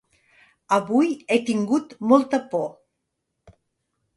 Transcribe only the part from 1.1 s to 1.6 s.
he